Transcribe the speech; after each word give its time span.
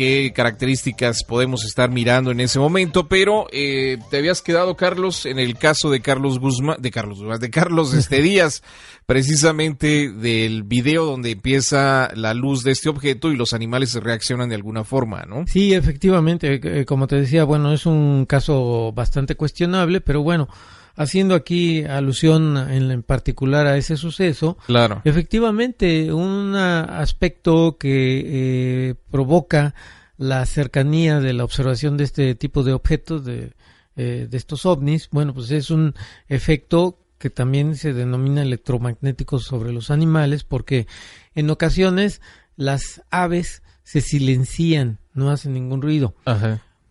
qué 0.00 0.32
características 0.34 1.24
podemos 1.24 1.62
estar 1.66 1.90
mirando 1.90 2.30
en 2.30 2.40
ese 2.40 2.58
momento, 2.58 3.06
pero 3.06 3.48
eh, 3.52 3.98
te 4.10 4.16
habías 4.16 4.40
quedado, 4.40 4.74
Carlos, 4.74 5.26
en 5.26 5.38
el 5.38 5.58
caso 5.58 5.90
de 5.90 6.00
Carlos 6.00 6.38
Guzmán, 6.38 6.80
de 6.80 6.90
Carlos 6.90 7.18
Guzmán, 7.18 7.38
de 7.38 7.50
Carlos 7.50 7.92
este 7.92 8.22
Díaz, 8.22 8.62
precisamente 9.04 10.10
del 10.10 10.62
video 10.62 11.04
donde 11.04 11.32
empieza 11.32 12.08
la 12.14 12.32
luz 12.32 12.62
de 12.64 12.70
este 12.70 12.88
objeto 12.88 13.30
y 13.30 13.36
los 13.36 13.52
animales 13.52 13.92
reaccionan 13.92 14.48
de 14.48 14.54
alguna 14.54 14.84
forma, 14.84 15.26
¿no? 15.28 15.44
Sí, 15.46 15.74
efectivamente, 15.74 16.60
eh, 16.62 16.86
como 16.86 17.06
te 17.06 17.16
decía, 17.16 17.44
bueno, 17.44 17.70
es 17.70 17.84
un 17.84 18.24
caso 18.24 18.92
bastante 18.92 19.34
cuestionable, 19.34 20.00
pero 20.00 20.22
bueno, 20.22 20.48
haciendo 20.96 21.34
aquí 21.34 21.84
alusión 21.84 22.56
en, 22.56 23.02
particular 23.02 23.66
a 23.66 23.76
ese 23.76 23.96
suceso, 23.96 24.58
claro. 24.66 25.02
efectivamente 25.04 26.12
un 26.12 26.54
aspecto 26.54 27.76
que 27.78 28.90
eh, 28.90 28.94
provoca 29.10 29.74
la 30.16 30.44
cercanía 30.46 31.20
de 31.20 31.32
la 31.32 31.44
observación 31.44 31.96
de 31.96 32.04
este 32.04 32.34
tipo 32.34 32.62
de 32.62 32.72
objetos, 32.72 33.24
de, 33.24 33.54
eh, 33.96 34.26
de 34.30 34.36
estos 34.36 34.66
ovnis, 34.66 35.08
bueno, 35.10 35.32
pues 35.32 35.50
es 35.50 35.70
un 35.70 35.94
efecto 36.28 36.98
que 37.18 37.30
también 37.30 37.76
se 37.76 37.92
denomina 37.92 38.42
electromagnético 38.42 39.38
sobre 39.38 39.72
los 39.72 39.90
animales, 39.90 40.42
porque 40.42 40.86
en 41.34 41.50
ocasiones 41.50 42.20
las 42.56 43.02
aves 43.10 43.62
se 43.82 44.00
silencian, 44.00 44.98
no 45.12 45.30
hacen 45.30 45.52
ningún 45.52 45.82
ruido. 45.82 46.14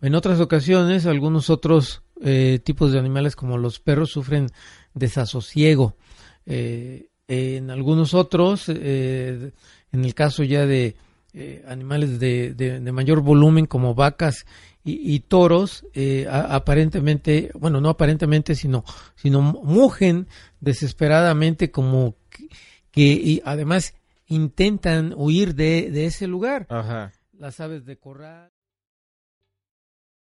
En 0.02 0.14
otras 0.14 0.38
ocasiones, 0.40 1.06
algunos 1.06 1.50
otros 1.50 2.02
eh, 2.22 2.60
tipos 2.62 2.92
de 2.92 2.98
animales 2.98 3.34
como 3.34 3.56
los 3.56 3.80
perros 3.80 4.10
sufren 4.10 4.48
desasosiego. 4.94 5.96
Eh, 6.46 7.08
en 7.28 7.70
algunos 7.70 8.12
otros, 8.12 8.64
eh, 8.68 9.52
en 9.92 10.04
el 10.04 10.14
caso 10.14 10.42
ya 10.42 10.66
de 10.66 10.96
animales 11.66 12.18
de, 12.18 12.80
mayor 12.92 13.20
volumen 13.20 13.66
como 13.66 13.94
vacas 13.94 14.46
y, 14.82 15.20
toros, 15.20 15.86
aparentemente, 16.28 17.52
bueno, 17.54 17.80
no 17.80 17.88
aparentemente, 17.88 18.56
sino, 18.56 18.84
sino 19.14 19.40
mugen 19.40 20.26
desesperadamente 20.58 21.70
como 21.70 22.16
que, 22.90 23.02
y 23.02 23.40
además 23.44 23.94
intentan 24.26 25.14
huir 25.16 25.54
de, 25.54 25.92
de 25.92 26.06
ese 26.06 26.26
lugar. 26.26 26.66
Las 27.38 27.60
aves 27.60 27.84
de 27.84 27.96
corral. 27.96 28.50